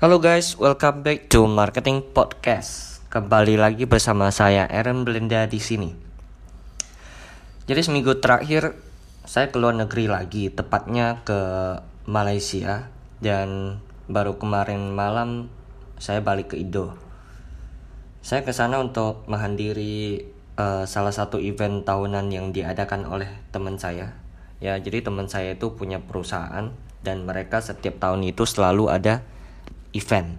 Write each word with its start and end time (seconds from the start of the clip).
Halo 0.00 0.16
guys, 0.16 0.56
welcome 0.56 1.04
back 1.04 1.28
to 1.28 1.44
Marketing 1.44 2.00
Podcast. 2.00 3.04
Kembali 3.12 3.60
lagi 3.60 3.84
bersama 3.84 4.32
saya 4.32 4.64
Aaron 4.64 5.04
Belenda 5.04 5.44
di 5.44 5.60
sini. 5.60 5.92
Jadi 7.68 7.80
seminggu 7.84 8.16
terakhir 8.16 8.80
saya 9.28 9.52
ke 9.52 9.60
luar 9.60 9.76
negeri 9.76 10.08
lagi, 10.08 10.48
tepatnya 10.48 11.20
ke 11.28 11.36
Malaysia 12.08 12.88
dan 13.20 13.76
baru 14.08 14.40
kemarin 14.40 14.88
malam 14.88 15.52
saya 16.00 16.24
balik 16.24 16.56
ke 16.56 16.64
Indo. 16.64 16.96
Saya 18.24 18.40
ke 18.40 18.56
sana 18.56 18.80
untuk 18.80 19.28
menghadiri 19.28 20.24
uh, 20.56 20.88
salah 20.88 21.12
satu 21.12 21.36
event 21.44 21.84
tahunan 21.84 22.32
yang 22.32 22.56
diadakan 22.56 23.04
oleh 23.04 23.28
teman 23.52 23.76
saya. 23.76 24.16
Ya, 24.64 24.80
jadi 24.80 25.04
teman 25.04 25.28
saya 25.28 25.60
itu 25.60 25.76
punya 25.76 26.00
perusahaan 26.00 26.72
dan 27.04 27.28
mereka 27.28 27.60
setiap 27.60 28.00
tahun 28.00 28.24
itu 28.24 28.48
selalu 28.48 28.88
ada 28.88 29.20
event. 29.92 30.38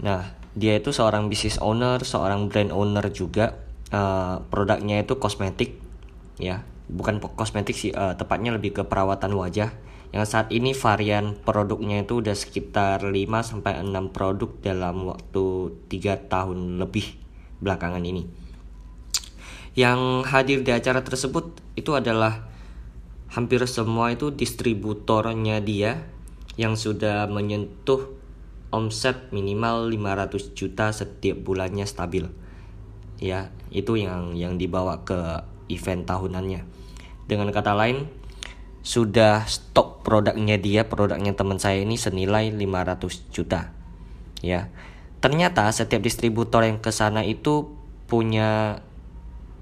Nah, 0.00 0.32
dia 0.56 0.76
itu 0.76 0.90
seorang 0.90 1.30
business 1.30 1.60
owner, 1.62 2.02
seorang 2.02 2.50
brand 2.50 2.72
owner 2.74 3.06
juga. 3.12 3.56
Uh, 3.90 4.38
produknya 4.54 5.02
itu 5.02 5.18
kosmetik, 5.18 5.74
ya, 6.38 6.62
bukan 6.86 7.18
kosmetik 7.18 7.74
sih, 7.74 7.90
uh, 7.90 8.14
tepatnya 8.14 8.54
lebih 8.54 8.70
ke 8.70 8.82
perawatan 8.86 9.34
wajah. 9.34 9.74
Yang 10.10 10.26
saat 10.26 10.48
ini 10.50 10.74
varian 10.74 11.38
produknya 11.38 12.02
itu 12.02 12.18
udah 12.18 12.34
sekitar 12.34 13.06
5 13.06 13.14
sampai 13.46 13.78
6 13.78 14.10
produk 14.10 14.50
dalam 14.58 15.06
waktu 15.10 15.74
3 15.86 16.30
tahun 16.30 16.82
lebih 16.82 17.14
belakangan 17.62 18.02
ini. 18.02 18.26
Yang 19.78 20.00
hadir 20.26 20.58
di 20.66 20.74
acara 20.74 21.06
tersebut 21.06 21.54
itu 21.78 21.94
adalah 21.94 22.50
hampir 23.30 23.62
semua 23.70 24.10
itu 24.10 24.34
distributornya 24.34 25.62
dia 25.62 26.02
yang 26.58 26.74
sudah 26.74 27.30
menyentuh 27.30 28.19
omset 28.70 29.34
minimal 29.34 29.90
500 29.90 30.54
juta 30.54 30.94
setiap 30.94 31.42
bulannya 31.42 31.86
stabil. 31.86 32.26
Ya, 33.20 33.52
itu 33.68 34.00
yang 34.00 34.34
yang 34.38 34.56
dibawa 34.56 35.04
ke 35.04 35.44
event 35.68 36.06
tahunannya. 36.08 36.64
Dengan 37.28 37.50
kata 37.54 37.76
lain, 37.76 38.10
sudah 38.80 39.44
stok 39.44 40.02
produknya 40.02 40.56
dia, 40.56 40.88
produknya 40.88 41.36
teman 41.36 41.60
saya 41.60 41.84
ini 41.84 42.00
senilai 42.00 42.50
500 42.54 43.34
juta. 43.34 43.76
Ya. 44.40 44.72
Ternyata 45.20 45.68
setiap 45.68 46.00
distributor 46.00 46.64
yang 46.64 46.80
ke 46.80 46.88
sana 46.88 47.20
itu 47.20 47.76
punya 48.08 48.80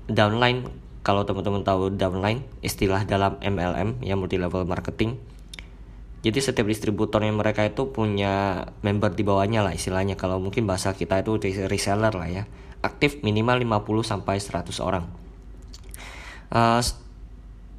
downline 0.06 0.70
kalau 1.02 1.27
teman-teman 1.27 1.66
tahu 1.66 1.92
downline 1.97 2.47
istilah 2.60 3.04
dalam 3.04 3.36
MLM 3.42 4.00
ya 4.04 4.14
multi 4.14 4.36
level 4.36 4.64
marketing 4.64 5.16
jadi 6.19 6.38
setiap 6.42 6.66
distributornya 6.66 7.30
mereka 7.30 7.62
itu 7.62 7.94
punya 7.94 8.66
member 8.83 9.14
di 9.14 9.22
bawahnya 9.22 9.62
lah 9.62 9.70
istilahnya. 9.70 10.19
Kalau 10.19 10.42
mungkin 10.42 10.66
bahasa 10.66 10.91
kita 10.91 11.22
itu 11.22 11.38
reseller 11.70 12.10
lah 12.10 12.27
ya. 12.27 12.42
Aktif 12.83 13.22
minimal 13.22 13.62
50 13.62 14.02
sampai 14.02 14.42
100 14.42 14.83
orang. 14.83 15.06
Uh, 16.50 16.83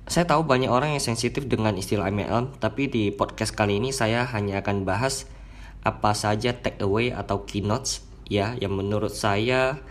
saya 0.08 0.24
tahu 0.24 0.48
banyak 0.48 0.72
orang 0.72 0.96
yang 0.96 1.04
sensitif 1.04 1.46
dengan 1.52 1.76
istilah 1.76 2.10
MLM 2.10 2.58
tapi 2.58 2.90
di 2.90 3.14
podcast 3.14 3.54
kali 3.54 3.78
ini 3.78 3.94
saya 3.94 4.26
hanya 4.30 4.66
akan 4.66 4.82
bahas 4.82 5.30
apa 5.86 6.18
saja 6.18 6.54
take 6.54 6.82
away 6.82 7.14
atau 7.14 7.46
keynotes 7.46 8.02
ya 8.26 8.58
yang 8.58 8.74
menurut 8.74 9.14
saya 9.14 9.82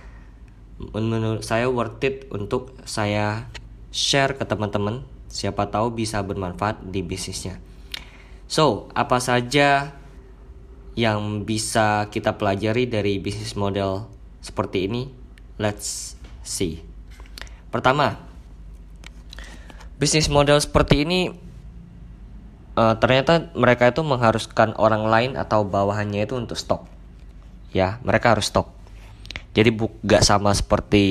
menurut 0.79 1.47
saya 1.47 1.71
worth 1.71 2.03
it 2.03 2.27
untuk 2.35 2.75
saya 2.89 3.53
share 3.93 4.41
ke 4.41 4.49
teman-teman. 4.49 5.05
Siapa 5.29 5.69
tahu 5.69 5.93
bisa 5.93 6.25
bermanfaat 6.25 6.89
di 6.89 7.05
bisnisnya 7.05 7.68
So, 8.49 8.89
apa 8.97 9.21
saja 9.21 9.93
yang 10.97 11.45
bisa 11.45 12.09
kita 12.09 12.41
pelajari 12.41 12.89
dari 12.89 13.21
bisnis 13.21 13.53
model 13.53 14.09
seperti 14.41 14.89
ini? 14.89 15.13
Let's 15.61 16.17
see. 16.41 16.81
Pertama, 17.69 18.17
bisnis 20.01 20.33
model 20.33 20.57
seperti 20.65 21.05
ini 21.05 21.29
uh, 22.73 22.97
ternyata 22.97 23.53
mereka 23.53 23.93
itu 23.93 24.01
mengharuskan 24.01 24.73
orang 24.81 25.05
lain 25.05 25.31
atau 25.37 25.69
bawahannya 25.69 26.25
itu 26.25 26.41
untuk 26.41 26.57
stok. 26.57 26.89
Ya, 27.77 28.01
mereka 28.01 28.33
harus 28.33 28.49
stok. 28.49 28.73
Jadi 29.53 29.77
gak 30.09 30.25
sama 30.25 30.57
seperti 30.57 31.05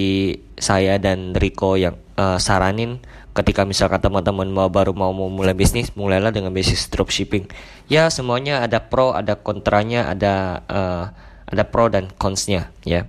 saya 0.57 0.97
dan 0.97 1.37
Rico 1.37 1.77
yang 1.77 2.01
uh, 2.17 2.41
saranin 2.41 2.97
ketika 3.37 3.69
misalkan 3.69 4.01
teman-teman 4.01 4.49
mau 4.49 4.65
baru 4.65 4.97
mau 4.97 5.13
mulai 5.13 5.53
bisnis 5.53 5.93
mulailah 5.93 6.33
dengan 6.33 6.49
bisnis 6.49 6.89
dropshipping. 6.89 7.45
Ya 7.85 8.09
semuanya 8.09 8.65
ada 8.65 8.81
pro 8.81 9.13
ada 9.13 9.37
kontranya 9.37 10.09
ada 10.09 10.65
uh, 10.65 11.13
ada 11.45 11.63
pro 11.69 11.85
dan 11.93 12.09
consnya 12.17 12.73
ya. 12.81 13.05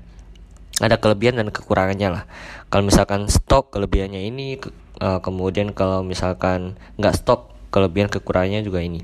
Ada 0.78 1.00
kelebihan 1.00 1.40
dan 1.40 1.48
kekurangannya 1.48 2.08
lah. 2.12 2.24
Kalau 2.68 2.84
misalkan 2.84 3.24
stok 3.26 3.72
kelebihannya 3.72 4.28
ini 4.28 4.60
uh, 5.00 5.18
kemudian 5.24 5.72
kalau 5.72 6.04
misalkan 6.04 6.76
nggak 7.00 7.24
stok 7.24 7.48
kelebihan 7.72 8.12
kekurangannya 8.12 8.60
juga 8.60 8.84
ini. 8.84 9.00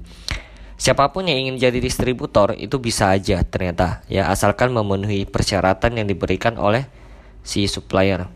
Siapa 0.77 1.09
pun 1.09 1.25
yang 1.25 1.41
ingin 1.41 1.57
jadi 1.57 1.81
distributor 1.81 2.53
itu 2.53 2.77
bisa 2.77 3.09
aja 3.09 3.41
ternyata 3.49 4.05
ya. 4.13 4.29
Asalkan 4.29 4.77
memenuhi 4.77 5.25
persyaratan 5.25 5.97
yang 5.97 6.05
diberikan 6.05 6.61
oleh 6.61 6.85
si 7.41 7.65
supplier. 7.65 8.29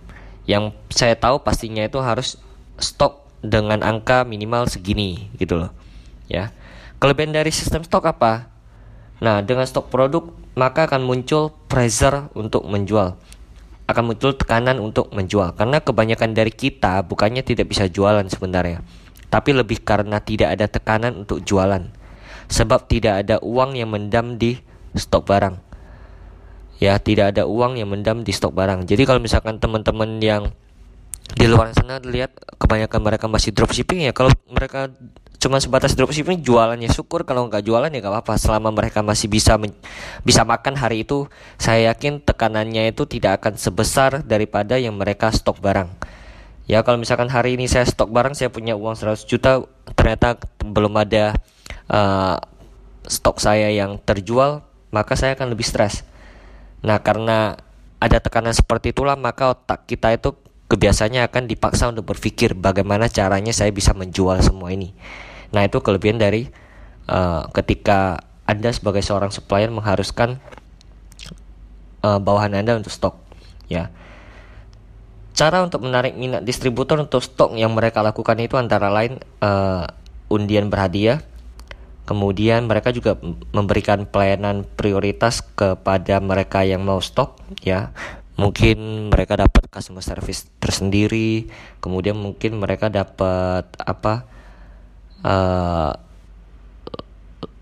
Yang 0.48 0.72
saya 0.88 1.12
tahu 1.12 1.44
pastinya 1.44 1.84
itu 1.84 2.00
harus 2.00 2.40
stok 2.78 3.26
dengan 3.42 3.82
angka 3.86 4.26
minimal 4.26 4.66
segini 4.66 5.30
gitu 5.38 5.58
loh 5.58 5.70
ya. 6.30 6.52
Kelebihan 6.98 7.30
dari 7.30 7.50
sistem 7.50 7.82
stok 7.82 8.10
apa? 8.10 8.50
Nah 9.18 9.42
dengan 9.42 9.66
stok 9.66 9.90
produk 9.90 10.30
maka 10.58 10.90
akan 10.90 11.06
muncul 11.06 11.54
pressure 11.66 12.30
untuk 12.34 12.66
menjual. 12.66 13.14
Akan 13.88 14.04
muncul 14.04 14.36
tekanan 14.36 14.82
untuk 14.82 15.08
menjual. 15.14 15.56
Karena 15.56 15.80
kebanyakan 15.80 16.36
dari 16.36 16.52
kita 16.52 17.06
bukannya 17.06 17.40
tidak 17.46 17.70
bisa 17.72 17.88
jualan 17.88 18.26
sebenarnya. 18.28 18.84
Tapi 19.30 19.54
lebih 19.56 19.80
karena 19.80 20.20
tidak 20.20 20.58
ada 20.58 20.66
tekanan 20.68 21.24
untuk 21.24 21.40
jualan. 21.46 21.88
Sebab 22.50 22.90
tidak 22.90 23.24
ada 23.24 23.36
uang 23.40 23.78
yang 23.78 23.88
mendam 23.94 24.36
di 24.36 24.60
stok 24.92 25.24
barang. 25.30 25.56
Ya 26.82 26.98
tidak 26.98 27.36
ada 27.36 27.46
uang 27.46 27.78
yang 27.78 27.88
mendam 27.88 28.26
di 28.26 28.34
stok 28.34 28.52
barang. 28.52 28.84
Jadi 28.84 29.02
kalau 29.06 29.22
misalkan 29.22 29.62
teman-teman 29.62 30.20
yang 30.20 30.50
di 31.36 31.46
luar 31.50 31.76
sana 31.76 32.00
lihat 32.00 32.32
kebanyakan 32.56 33.00
mereka 33.04 33.26
masih 33.28 33.52
dropshipping 33.52 34.08
ya. 34.08 34.12
Kalau 34.16 34.32
mereka 34.48 34.88
cuma 35.38 35.62
sebatas 35.62 35.92
dropshipping 35.94 36.40
jualannya 36.40 36.88
syukur. 36.88 37.28
Kalau 37.28 37.46
nggak 37.46 37.62
jualan 37.66 37.92
ya 37.92 37.98
nggak 38.00 38.14
apa-apa. 38.14 38.34
Selama 38.40 38.72
mereka 38.72 39.04
masih 39.04 39.28
bisa 39.28 39.60
bisa 40.24 40.42
makan 40.48 40.74
hari 40.78 41.04
itu 41.04 41.28
saya 41.60 41.92
yakin 41.92 42.24
tekanannya 42.24 42.90
itu 42.90 43.04
tidak 43.04 43.44
akan 43.44 43.60
sebesar 43.60 44.24
daripada 44.24 44.80
yang 44.80 44.96
mereka 44.96 45.28
stok 45.28 45.60
barang. 45.60 45.90
Ya 46.68 46.84
kalau 46.84 47.00
misalkan 47.00 47.32
hari 47.32 47.56
ini 47.56 47.64
saya 47.64 47.88
stok 47.88 48.12
barang 48.12 48.36
saya 48.36 48.52
punya 48.52 48.76
uang 48.76 48.92
100 48.92 49.24
juta 49.24 49.64
ternyata 49.96 50.36
belum 50.60 51.00
ada 51.00 51.32
uh, 51.88 52.36
stok 53.08 53.40
saya 53.40 53.72
yang 53.72 53.96
terjual 54.04 54.60
maka 54.92 55.16
saya 55.16 55.32
akan 55.32 55.56
lebih 55.56 55.64
stres. 55.64 56.04
Nah 56.84 57.00
karena 57.00 57.56
ada 57.98 58.18
tekanan 58.20 58.52
seperti 58.52 58.92
itulah 58.92 59.16
maka 59.16 59.56
otak 59.56 59.88
kita 59.88 60.12
itu 60.14 60.36
kebiasaannya 60.68 61.24
akan 61.32 61.48
dipaksa 61.48 61.88
untuk 61.88 62.12
berpikir 62.12 62.52
bagaimana 62.52 63.08
caranya 63.08 63.56
saya 63.56 63.72
bisa 63.72 63.96
menjual 63.96 64.38
semua 64.44 64.68
ini. 64.68 64.92
Nah, 65.48 65.64
itu 65.64 65.80
kelebihan 65.80 66.20
dari 66.20 66.52
uh, 67.08 67.48
ketika 67.56 68.20
Anda 68.44 68.68
sebagai 68.72 69.00
seorang 69.00 69.32
supplier 69.32 69.72
mengharuskan 69.72 70.36
uh, 72.04 72.20
bawahan 72.20 72.52
Anda 72.52 72.76
untuk 72.76 72.92
stok, 72.92 73.16
ya. 73.72 73.88
Cara 75.32 75.64
untuk 75.64 75.86
menarik 75.86 76.18
minat 76.18 76.44
distributor 76.44 76.98
untuk 77.00 77.24
stok 77.24 77.56
yang 77.56 77.72
mereka 77.72 78.04
lakukan 78.04 78.36
itu 78.42 78.60
antara 78.60 78.92
lain 78.92 79.22
uh, 79.40 79.88
undian 80.28 80.68
berhadiah, 80.68 81.24
kemudian 82.04 82.68
mereka 82.68 82.92
juga 82.92 83.16
memberikan 83.56 84.04
pelayanan 84.04 84.68
prioritas 84.76 85.40
kepada 85.40 86.20
mereka 86.20 86.66
yang 86.66 86.84
mau 86.84 87.00
stok, 87.00 87.40
ya 87.64 87.94
mungkin 88.38 89.10
mereka 89.10 89.34
dapat 89.34 89.66
customer 89.66 90.00
service 90.00 90.46
tersendiri 90.62 91.50
kemudian 91.82 92.14
mungkin 92.14 92.56
mereka 92.62 92.86
dapat 92.86 93.66
apa 93.82 94.24
uh, 95.26 95.92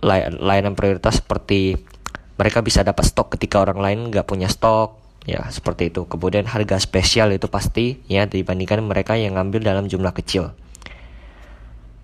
layanan 0.05 0.77
prioritas 0.77 1.25
seperti 1.25 1.81
mereka 2.37 2.61
bisa 2.61 2.85
dapat 2.85 3.09
stok 3.09 3.35
ketika 3.35 3.65
orang 3.65 3.81
lain 3.81 3.99
nggak 4.13 4.29
punya 4.29 4.47
stok 4.47 5.01
ya 5.27 5.49
seperti 5.51 5.91
itu. 5.91 6.07
Kemudian 6.07 6.47
harga 6.47 6.79
spesial 6.79 7.35
itu 7.35 7.51
pasti 7.51 8.01
ya 8.07 8.29
dibandingkan 8.29 8.85
mereka 8.85 9.19
yang 9.19 9.35
ngambil 9.35 9.65
dalam 9.67 9.91
jumlah 9.91 10.15
kecil. 10.15 10.55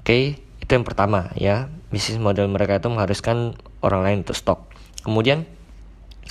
Oke 0.03 0.41
itu 0.59 0.71
yang 0.73 0.85
pertama 0.85 1.31
ya. 1.39 1.71
Bisnis 1.93 2.17
model 2.17 2.49
mereka 2.49 2.81
itu 2.81 2.89
mengharuskan 2.89 3.53
orang 3.85 4.01
lain 4.03 4.17
untuk 4.25 4.35
stok. 4.35 4.65
Kemudian 5.05 5.45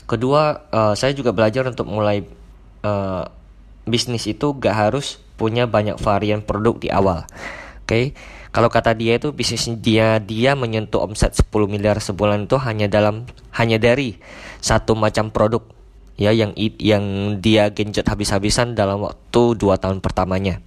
kedua 0.06 0.68
uh, 0.72 0.94
saya 0.96 1.16
juga 1.16 1.32
belajar 1.32 1.68
untuk 1.68 1.88
mulai 1.88 2.24
uh, 2.84 3.28
bisnis 3.88 4.28
itu 4.30 4.56
gak 4.58 4.76
harus 4.76 5.20
punya 5.36 5.66
banyak 5.66 5.98
varian 5.98 6.46
produk 6.46 6.78
di 6.78 6.90
awal 6.94 7.26
oke 7.26 7.88
okay? 7.88 8.14
Kalau 8.52 8.68
kata 8.68 8.92
dia 8.92 9.16
itu 9.16 9.32
bisnis 9.32 9.64
dia 9.80 10.20
dia 10.20 10.60
menyentuh 10.60 11.00
omset 11.00 11.32
10 11.32 11.72
miliar 11.72 12.04
sebulan 12.04 12.52
itu 12.52 12.60
hanya 12.60 12.92
dalam 12.92 13.24
hanya 13.56 13.80
dari 13.80 14.20
satu 14.60 14.92
macam 14.92 15.32
produk 15.32 15.64
ya 16.20 16.36
yang 16.36 16.52
yang 16.60 17.04
dia 17.40 17.72
genjot 17.72 18.04
habis-habisan 18.04 18.76
dalam 18.76 19.08
waktu 19.08 19.56
2 19.56 19.80
tahun 19.80 20.04
pertamanya. 20.04 20.60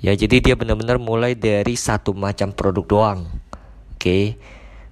Ya, 0.00 0.16
jadi 0.16 0.40
dia 0.40 0.54
benar-benar 0.56 0.96
mulai 0.96 1.36
dari 1.36 1.76
satu 1.76 2.16
macam 2.16 2.56
produk 2.56 2.84
doang. 2.88 3.20
Oke. 3.96 4.00
Okay. 4.00 4.24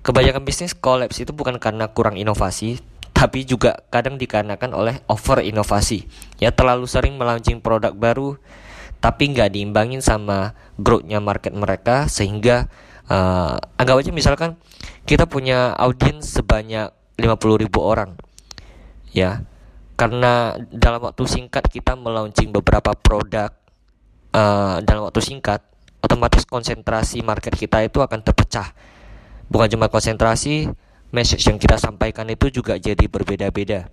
Kebanyakan 0.04 0.44
bisnis 0.44 0.76
kolaps 0.76 1.24
itu 1.24 1.32
bukan 1.32 1.56
karena 1.56 1.88
kurang 1.88 2.20
inovasi, 2.20 2.76
tapi 3.24 3.48
juga 3.48 3.80
kadang 3.88 4.20
dikarenakan 4.20 4.76
oleh 4.76 5.00
over 5.08 5.40
inovasi. 5.40 6.04
Ya, 6.36 6.52
terlalu 6.52 6.84
sering 6.84 7.16
melaunching 7.16 7.64
produk 7.64 7.96
baru 7.96 8.36
tapi 9.00 9.32
nggak 9.32 9.52
diimbangin 9.52 10.00
sama 10.00 10.56
growthnya 10.80 11.20
market 11.20 11.52
mereka 11.52 12.08
sehingga 12.08 12.72
uh, 13.12 13.60
anggap 13.76 14.00
aja 14.00 14.16
misalkan 14.16 14.56
kita 15.04 15.28
punya 15.28 15.76
audiens 15.76 16.24
sebanyak 16.24 16.88
50 17.20 17.62
ribu 17.68 17.84
orang 17.84 18.16
ya 19.12 19.44
karena 20.00 20.56
dalam 20.72 21.04
waktu 21.04 21.28
singkat 21.28 21.68
kita 21.68 22.00
melaunching 22.00 22.48
beberapa 22.48 22.96
produk 22.96 23.52
uh, 24.32 24.80
dalam 24.80 25.04
waktu 25.04 25.20
singkat 25.20 25.60
otomatis 26.00 26.48
konsentrasi 26.48 27.20
market 27.20 27.52
kita 27.60 27.84
itu 27.84 28.00
akan 28.00 28.24
terpecah 28.24 28.72
bukan 29.52 29.68
cuma 29.68 29.92
konsentrasi 29.92 30.72
message 31.14 31.46
yang 31.46 31.62
kita 31.62 31.78
sampaikan 31.78 32.26
itu 32.26 32.50
juga 32.50 32.74
jadi 32.74 33.06
berbeda-beda. 33.06 33.86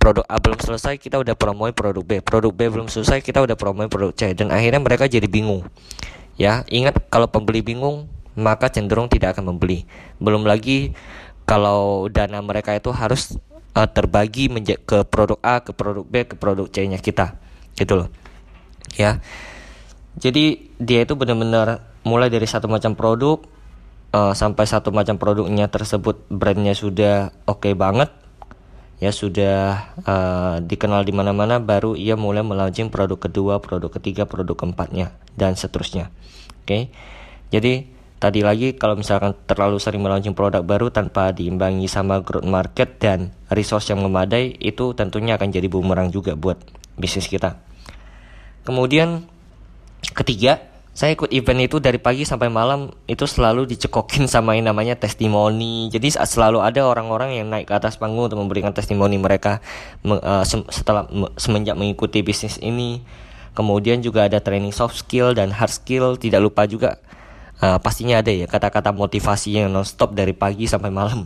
Produk 0.00 0.24
A 0.24 0.40
belum 0.40 0.56
selesai, 0.56 0.96
kita 0.96 1.20
udah 1.20 1.36
promoin 1.36 1.76
produk 1.76 2.00
B. 2.00 2.24
Produk 2.24 2.48
B 2.48 2.72
belum 2.72 2.88
selesai, 2.88 3.20
kita 3.20 3.44
udah 3.44 3.52
promoin 3.60 3.92
produk 3.92 4.16
C. 4.16 4.32
Dan 4.32 4.48
akhirnya 4.48 4.80
mereka 4.80 5.04
jadi 5.04 5.28
bingung. 5.28 5.68
Ya, 6.40 6.64
ingat 6.72 6.96
kalau 7.12 7.28
pembeli 7.28 7.60
bingung, 7.60 8.08
maka 8.32 8.72
cenderung 8.72 9.12
tidak 9.12 9.36
akan 9.36 9.52
membeli. 9.52 9.84
Belum 10.16 10.48
lagi 10.48 10.96
kalau 11.44 12.08
dana 12.08 12.40
mereka 12.40 12.72
itu 12.72 12.88
harus 12.88 13.36
uh, 13.76 13.84
terbagi 13.84 14.48
ke 14.88 15.04
produk 15.04 15.36
A, 15.44 15.60
ke 15.60 15.76
produk 15.76 16.08
B, 16.08 16.24
ke 16.24 16.34
produk 16.40 16.64
C-nya 16.72 16.96
kita. 16.96 17.36
Gitu 17.76 17.92
loh. 18.00 18.08
Ya. 18.96 19.20
Jadi 20.16 20.72
dia 20.80 21.04
itu 21.04 21.12
benar-benar 21.16 21.84
mulai 22.02 22.32
dari 22.32 22.48
satu 22.48 22.66
macam 22.66 22.96
produk 22.96 23.51
uh, 24.12 24.32
sampai 24.36 24.64
satu 24.68 24.92
macam 24.94 25.16
produknya 25.16 25.66
tersebut 25.66 26.28
brandnya 26.28 26.76
sudah 26.76 27.32
oke 27.48 27.66
okay 27.66 27.74
banget 27.74 28.12
ya 29.02 29.10
sudah 29.10 29.90
uh, 30.06 30.56
dikenal 30.62 31.02
di 31.02 31.10
mana-mana 31.10 31.58
baru 31.58 31.98
ia 31.98 32.14
mulai 32.14 32.46
melaunching 32.46 32.86
produk 32.86 33.18
kedua, 33.18 33.58
produk 33.58 33.90
ketiga, 33.90 34.30
produk 34.30 34.54
keempatnya 34.54 35.10
dan 35.34 35.58
seterusnya. 35.58 36.14
Oke. 36.62 36.66
Okay? 36.70 36.82
Jadi 37.50 37.90
tadi 38.22 38.46
lagi 38.46 38.78
kalau 38.78 38.94
misalkan 38.94 39.34
terlalu 39.50 39.82
sering 39.82 40.06
melaunching 40.06 40.38
produk 40.38 40.62
baru 40.62 40.94
tanpa 40.94 41.34
diimbangi 41.34 41.90
sama 41.90 42.22
growth 42.22 42.46
market 42.46 43.02
dan 43.02 43.34
resource 43.50 43.90
yang 43.90 44.06
memadai 44.06 44.54
itu 44.62 44.94
tentunya 44.94 45.34
akan 45.34 45.50
jadi 45.50 45.66
bumerang 45.66 46.14
juga 46.14 46.38
buat 46.38 46.62
bisnis 46.94 47.26
kita. 47.26 47.58
Kemudian 48.62 49.26
ketiga 50.14 50.62
saya 50.92 51.16
ikut 51.16 51.32
event 51.32 51.64
itu 51.64 51.80
dari 51.80 51.96
pagi 51.96 52.28
sampai 52.28 52.52
malam 52.52 52.92
itu 53.08 53.24
selalu 53.24 53.64
dicekokin 53.64 54.28
sama 54.28 54.60
yang 54.60 54.68
namanya 54.68 54.92
testimoni. 54.92 55.88
Jadi 55.88 56.12
selalu 56.12 56.60
ada 56.60 56.84
orang-orang 56.84 57.40
yang 57.40 57.48
naik 57.48 57.72
ke 57.72 57.74
atas 57.74 57.96
panggung 57.96 58.28
untuk 58.28 58.36
memberikan 58.36 58.76
testimoni 58.76 59.16
mereka 59.16 59.64
uh, 60.04 60.44
setelah 60.68 61.08
semenjak 61.40 61.80
mengikuti 61.80 62.20
bisnis 62.20 62.60
ini. 62.60 63.00
Kemudian 63.56 64.04
juga 64.04 64.28
ada 64.28 64.36
training 64.36 64.72
soft 64.72 65.00
skill 65.00 65.32
dan 65.32 65.48
hard 65.48 65.72
skill. 65.72 66.20
Tidak 66.20 66.40
lupa 66.44 66.68
juga 66.68 67.00
uh, 67.64 67.80
pastinya 67.80 68.20
ada 68.20 68.28
ya 68.28 68.44
kata-kata 68.44 68.92
motivasi 68.92 69.56
yang 69.56 69.72
nonstop 69.72 70.12
dari 70.12 70.36
pagi 70.36 70.68
sampai 70.68 70.92
malam. 70.92 71.24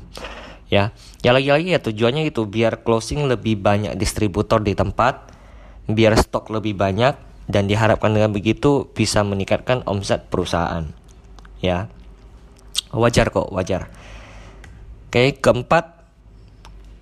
Ya, 0.66 0.90
ya 1.22 1.30
lagi-lagi 1.30 1.74
ya 1.74 1.82
tujuannya 1.82 2.26
itu 2.26 2.42
biar 2.46 2.82
closing 2.82 3.26
lebih 3.26 3.58
banyak 3.58 3.94
distributor 3.98 4.58
di 4.58 4.74
tempat, 4.74 5.30
biar 5.86 6.18
stok 6.18 6.50
lebih 6.50 6.74
banyak, 6.74 7.14
dan 7.46 7.70
diharapkan 7.70 8.10
dengan 8.10 8.34
begitu 8.34 8.90
bisa 8.90 9.22
meningkatkan 9.22 9.86
omset 9.86 10.26
perusahaan. 10.30 10.90
Ya. 11.62 11.90
Wajar 12.90 13.30
kok, 13.30 13.50
wajar. 13.54 13.90
Oke, 15.10 15.38
keempat 15.38 16.06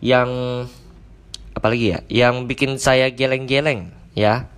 yang 0.04 0.28
apalagi 1.56 1.96
ya? 1.96 1.98
Yang 2.08 2.34
bikin 2.48 2.70
saya 2.76 3.08
geleng-geleng, 3.08 3.92
ya. 4.12 4.48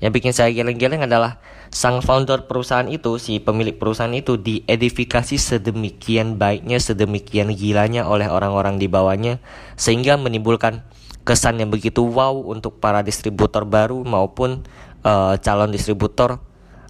Yang 0.00 0.12
bikin 0.20 0.32
saya 0.32 0.52
geleng-geleng 0.52 1.04
adalah 1.04 1.40
sang 1.72 2.04
founder 2.04 2.44
perusahaan 2.44 2.88
itu, 2.88 3.16
si 3.16 3.40
pemilik 3.40 3.76
perusahaan 3.76 4.12
itu 4.12 4.36
diedifikasi 4.36 5.36
sedemikian 5.36 6.36
baiknya, 6.36 6.76
sedemikian 6.80 7.52
gilanya 7.56 8.04
oleh 8.08 8.28
orang-orang 8.28 8.76
di 8.76 8.88
bawahnya 8.88 9.38
sehingga 9.76 10.20
menimbulkan 10.20 10.84
kesan 11.24 11.60
yang 11.60 11.70
begitu 11.70 12.02
wow 12.02 12.32
untuk 12.32 12.80
para 12.80 13.04
distributor 13.04 13.62
baru 13.68 14.02
maupun 14.02 14.64
uh, 15.04 15.34
calon 15.40 15.70
distributor 15.72 16.40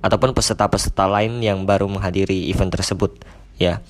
ataupun 0.00 0.32
peserta-peserta 0.32 1.04
lain 1.04 1.44
yang 1.44 1.68
baru 1.68 1.84
menghadiri 1.86 2.48
event 2.48 2.72
tersebut 2.72 3.20
ya. 3.60 3.84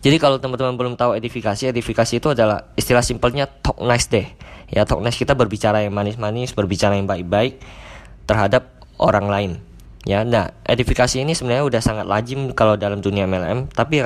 Jadi 0.00 0.16
kalau 0.16 0.40
teman-teman 0.40 0.76
belum 0.80 0.94
tahu 0.96 1.12
edifikasi, 1.16 1.68
edifikasi 1.68 2.20
itu 2.20 2.32
adalah 2.32 2.72
istilah 2.72 3.04
simpelnya 3.04 3.44
talk 3.44 3.80
nice 3.84 4.08
deh. 4.08 4.24
Ya, 4.72 4.88
talk 4.88 5.04
nice 5.04 5.18
kita 5.18 5.36
berbicara 5.36 5.84
yang 5.84 5.92
manis-manis, 5.92 6.56
berbicara 6.56 6.96
yang 6.96 7.04
baik-baik 7.04 7.60
terhadap 8.24 8.80
orang 8.96 9.26
lain. 9.28 9.52
Ya, 10.08 10.24
nah 10.24 10.56
edifikasi 10.64 11.20
ini 11.20 11.36
sebenarnya 11.36 11.68
udah 11.68 11.82
sangat 11.84 12.08
lazim 12.08 12.56
kalau 12.56 12.80
dalam 12.80 13.04
dunia 13.04 13.28
MLM, 13.28 13.68
tapi 13.68 14.00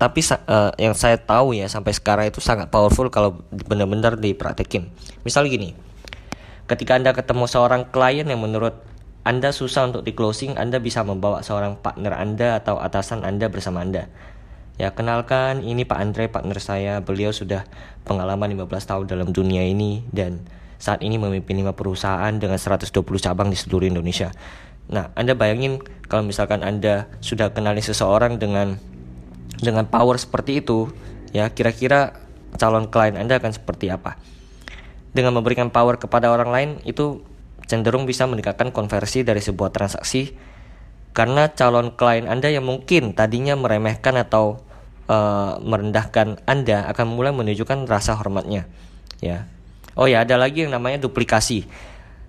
tapi 0.00 0.20
uh, 0.24 0.72
yang 0.80 0.96
saya 0.96 1.20
tahu 1.20 1.52
ya 1.52 1.68
sampai 1.68 1.92
sekarang 1.92 2.32
itu 2.32 2.40
sangat 2.40 2.72
powerful 2.72 3.12
kalau 3.12 3.44
benar-benar 3.52 4.16
dipraktekin. 4.16 4.88
Misal 5.28 5.44
gini, 5.52 5.76
Ketika 6.66 6.98
Anda 6.98 7.14
ketemu 7.14 7.46
seorang 7.46 7.94
klien 7.94 8.26
yang 8.26 8.42
menurut 8.42 8.82
Anda 9.22 9.54
susah 9.54 9.86
untuk 9.86 10.02
di 10.02 10.18
closing, 10.18 10.58
Anda 10.58 10.82
bisa 10.82 11.06
membawa 11.06 11.38
seorang 11.38 11.78
partner 11.78 12.18
Anda 12.18 12.58
atau 12.58 12.82
atasan 12.82 13.22
Anda 13.22 13.46
bersama 13.46 13.86
Anda. 13.86 14.10
Ya, 14.74 14.90
kenalkan 14.90 15.62
ini 15.62 15.86
Pak 15.86 15.98
Andre, 15.98 16.26
partner 16.26 16.58
saya. 16.58 16.98
Beliau 16.98 17.30
sudah 17.30 17.64
pengalaman 18.02 18.50
15 18.50 18.66
tahun 18.82 19.04
dalam 19.06 19.30
dunia 19.30 19.62
ini 19.62 20.02
dan 20.10 20.42
saat 20.82 21.06
ini 21.06 21.22
memimpin 21.22 21.54
5 21.62 21.70
perusahaan 21.72 22.34
dengan 22.34 22.58
120 22.58 22.90
cabang 23.22 23.48
di 23.48 23.56
seluruh 23.56 23.86
Indonesia. 23.86 24.34
Nah, 24.90 25.14
Anda 25.14 25.38
bayangin 25.38 25.80
kalau 26.10 26.26
misalkan 26.26 26.66
Anda 26.66 27.06
sudah 27.22 27.54
kenali 27.54 27.80
seseorang 27.80 28.42
dengan 28.42 28.78
dengan 29.62 29.86
power 29.86 30.18
seperti 30.18 30.66
itu, 30.66 30.90
ya 31.30 31.46
kira-kira 31.54 32.18
calon 32.58 32.90
klien 32.90 33.14
Anda 33.14 33.38
akan 33.38 33.54
seperti 33.54 33.88
apa? 33.88 34.18
Dengan 35.16 35.32
memberikan 35.32 35.72
power 35.72 35.96
kepada 35.96 36.28
orang 36.28 36.52
lain 36.52 36.70
itu 36.84 37.24
cenderung 37.64 38.04
bisa 38.04 38.28
meningkatkan 38.28 38.70
konversi 38.70 39.24
dari 39.24 39.40
sebuah 39.40 39.72
transaksi 39.72 40.36
karena 41.16 41.48
calon 41.56 41.96
klien 41.96 42.28
Anda 42.28 42.52
yang 42.52 42.68
mungkin 42.68 43.16
tadinya 43.16 43.56
meremehkan 43.56 44.20
atau 44.20 44.60
uh, 45.08 45.56
merendahkan 45.64 46.44
Anda 46.44 46.84
akan 46.92 47.16
mulai 47.16 47.32
menunjukkan 47.32 47.88
rasa 47.88 48.14
hormatnya 48.20 48.68
ya. 49.24 49.48
Oh 49.96 50.04
ya, 50.04 50.28
ada 50.28 50.36
lagi 50.36 50.68
yang 50.68 50.76
namanya 50.76 51.00
duplikasi. 51.08 51.64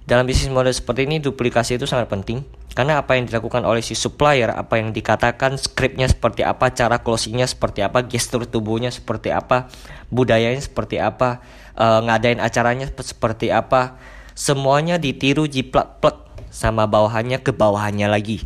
Dalam 0.07 0.23
bisnis 0.23 0.47
model 0.47 0.71
seperti 0.71 1.03
ini 1.03 1.19
duplikasi 1.19 1.75
itu 1.75 1.83
sangat 1.83 2.07
penting. 2.07 2.47
Karena 2.71 3.03
apa 3.03 3.19
yang 3.19 3.27
dilakukan 3.27 3.67
oleh 3.67 3.83
si 3.83 3.91
supplier, 3.91 4.47
apa 4.55 4.79
yang 4.79 4.95
dikatakan, 4.95 5.59
skripnya 5.59 6.07
seperti 6.07 6.47
apa, 6.47 6.71
cara 6.71 7.03
closingnya 7.03 7.43
seperti 7.43 7.83
apa, 7.83 8.07
gestur 8.07 8.47
tubuhnya 8.47 8.87
seperti 8.87 9.35
apa, 9.35 9.67
budayanya 10.07 10.63
seperti 10.63 11.01
apa, 11.01 11.43
uh, 11.75 11.99
ngadain 12.07 12.39
acaranya 12.39 12.87
seperti 12.87 13.51
apa 13.51 13.99
semuanya 14.37 15.01
ditiru 15.01 15.49
jiplak-plek 15.49 16.45
sama 16.53 16.85
bawahannya 16.85 17.41
ke 17.41 17.49
bawahannya 17.51 18.05
lagi. 18.05 18.45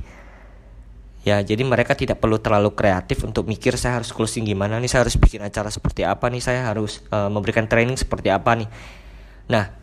Ya 1.22 1.38
jadi 1.44 1.62
mereka 1.62 1.94
tidak 1.94 2.18
perlu 2.18 2.41
terlalu 2.41 2.74
kreatif 2.74 3.22
untuk 3.22 3.46
mikir 3.46 3.77
saya 3.77 4.01
harus 4.01 4.10
closing 4.10 4.41
gimana 4.41 4.82
nih 4.82 4.89
saya 4.89 5.06
harus 5.06 5.22
bikin 5.22 5.46
acara 5.46 5.70
seperti 5.70 6.01
apa 6.01 6.32
nih 6.34 6.41
saya 6.41 6.65
harus 6.65 7.06
uh, 7.13 7.30
memberikan 7.30 7.70
training 7.70 7.94
seperti 7.94 8.34
apa 8.34 8.58
nih. 8.58 8.65
Nah 9.46 9.81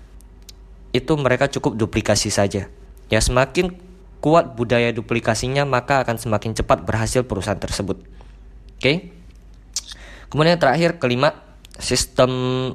itu 0.93 1.13
mereka 1.19 1.51
cukup 1.51 1.77
duplikasi 1.77 2.33
saja 2.33 2.69
ya 3.09 3.21
semakin 3.21 3.77
kuat 4.19 4.59
budaya 4.59 4.91
duplikasinya 4.91 5.63
maka 5.69 6.03
akan 6.03 6.17
semakin 6.19 6.57
cepat 6.57 6.83
berhasil 6.85 7.23
perusahaan 7.25 7.61
tersebut 7.61 8.03
oke 8.03 8.81
okay? 8.81 9.13
kemudian 10.29 10.59
terakhir 10.59 10.97
kelima 11.01 11.49
sistem 11.79 12.31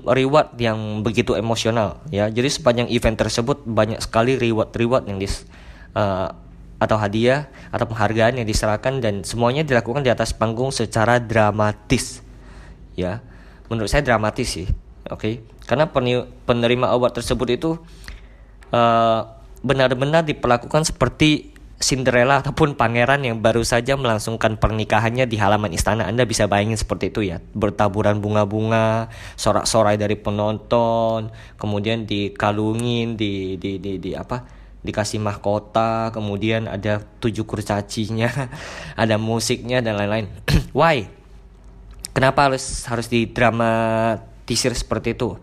reward 0.08 0.55
yang 0.55 1.03
begitu 1.03 1.36
emosional 1.36 2.00
ya. 2.08 2.32
Jadi 2.32 2.50
sepanjang 2.50 2.88
event 2.88 3.20
tersebut 3.20 3.67
banyak 3.67 4.00
sekali 4.00 4.39
reward-reward 4.39 5.12
yang 5.12 5.20
dis 5.20 5.43
uh, 5.93 6.32
atau 6.79 6.98
hadiah 7.00 7.51
atau 7.70 7.88
penghargaan 7.88 8.39
yang 8.39 8.48
diserahkan 8.48 9.03
dan 9.03 9.27
semuanya 9.27 9.67
dilakukan 9.67 10.08
di 10.08 10.12
atas 10.12 10.32
panggung 10.32 10.72
secara 10.72 11.20
dramatis. 11.20 12.24
Ya. 12.96 13.20
Menurut 13.67 13.91
saya 13.91 14.08
dramatis 14.08 14.48
sih. 14.55 14.67
Oke. 15.12 15.20
Okay? 15.20 15.34
Karena 15.67 15.91
penerima 16.48 16.88
award 16.91 17.20
tersebut 17.20 17.48
itu 17.51 17.70
uh, 18.74 19.30
benar-benar 19.62 20.25
diperlakukan 20.25 20.89
seperti 20.89 21.53
Cinderella 21.84 22.39
ataupun 22.39 22.80
pangeran 22.80 23.27
yang 23.27 23.44
baru 23.44 23.60
saja 23.68 24.00
melangsungkan 24.00 24.56
pernikahannya 24.56 25.27
di 25.27 25.36
halaman 25.36 25.75
istana. 25.75 26.08
Anda 26.08 26.24
bisa 26.24 26.48
bayangin 26.48 26.80
seperti 26.80 27.12
itu 27.12 27.27
ya. 27.27 27.44
Bertaburan 27.51 28.24
bunga-bunga, 28.24 29.12
sorak-sorai 29.36 30.00
dari 30.00 30.15
penonton, 30.15 31.36
kemudian 31.60 32.08
dikalungin, 32.08 33.20
di 33.20 33.60
di 33.60 33.77
di, 33.84 34.00
di 34.00 34.12
apa? 34.15 34.63
dikasih 34.84 35.24
mahkota, 35.24 36.12
kemudian 36.12 36.68
ada 36.68 37.00
tujuh 37.24 37.48
kurcacinya, 37.48 38.27
ada 39.00 39.15
musiknya 39.15 39.80
dan 39.80 39.96
lain-lain. 39.96 40.27
Why? 40.75 41.08
Kenapa 42.12 42.51
harus 42.51 42.84
harus 42.86 43.08
di 43.08 43.25
drama 43.32 43.72
teaser 44.44 44.75
seperti 44.75 45.15
itu? 45.15 45.39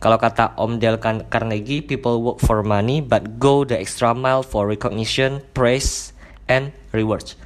Kalau 0.00 0.16
kata 0.16 0.56
Om 0.56 0.80
Dale 0.80 0.96
Carnegie, 1.28 1.84
people 1.84 2.24
work 2.24 2.40
for 2.40 2.64
money 2.64 3.04
but 3.04 3.36
go 3.36 3.68
the 3.68 3.76
extra 3.76 4.16
mile 4.16 4.40
for 4.40 4.64
recognition, 4.64 5.44
praise, 5.52 6.16
and 6.48 6.72
rewards. 6.96 7.36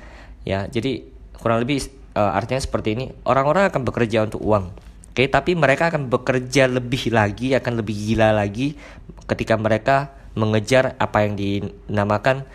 Ya, 0.46 0.70
jadi 0.70 1.02
kurang 1.34 1.66
lebih 1.66 1.82
uh, 2.14 2.30
artinya 2.30 2.62
seperti 2.62 2.94
ini. 2.94 3.11
Orang-orang 3.26 3.75
akan 3.75 3.82
bekerja 3.82 4.23
untuk 4.23 4.38
uang. 4.46 4.70
Oke, 4.70 5.23
okay? 5.23 5.26
tapi 5.26 5.58
mereka 5.58 5.90
akan 5.90 6.06
bekerja 6.06 6.70
lebih 6.70 7.11
lagi, 7.11 7.58
akan 7.58 7.82
lebih 7.82 7.94
gila 7.94 8.30
lagi 8.30 8.78
ketika 9.26 9.58
mereka 9.58 10.14
mengejar 10.38 10.94
apa 10.99 11.26
yang 11.26 11.34
dinamakan 11.38 12.46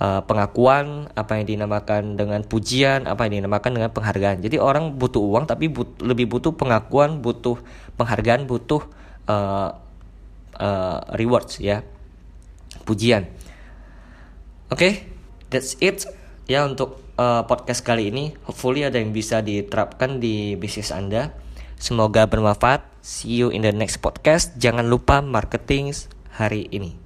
uh, 0.00 0.20
pengakuan, 0.24 1.08
apa 1.16 1.40
yang 1.40 1.44
dinamakan 1.48 2.16
dengan 2.16 2.44
pujian, 2.44 3.04
apa 3.08 3.28
yang 3.28 3.44
dinamakan 3.44 3.76
dengan 3.76 3.90
penghargaan. 3.92 4.40
Jadi 4.44 4.56
orang 4.60 4.96
butuh 4.96 5.20
uang 5.20 5.44
tapi 5.48 5.68
but, 5.68 6.00
lebih 6.00 6.28
butuh 6.28 6.52
pengakuan, 6.56 7.20
butuh 7.20 7.60
penghargaan, 7.96 8.44
butuh 8.48 8.84
uh, 9.28 9.76
uh, 10.58 10.98
rewards 11.16 11.60
ya. 11.60 11.82
Pujian. 12.84 13.30
Oke 14.68 14.76
okay, 14.76 14.92
that's 15.48 15.78
it 15.78 16.04
ya 16.50 16.66
untuk 16.66 17.00
uh, 17.16 17.46
podcast 17.46 17.84
kali 17.84 18.10
ini. 18.10 18.34
Hopefully 18.48 18.84
ada 18.84 18.98
yang 18.98 19.14
bisa 19.14 19.40
diterapkan 19.40 20.18
di 20.18 20.58
bisnis 20.58 20.90
anda. 20.90 21.32
Semoga 21.78 22.26
bermanfaat. 22.26 22.84
See 23.04 23.36
you 23.36 23.52
in 23.52 23.60
the 23.60 23.72
next 23.72 24.00
podcast. 24.00 24.56
Jangan 24.56 24.88
lupa 24.88 25.20
marketing 25.20 25.92
hari 26.32 26.66
ini 26.72 27.03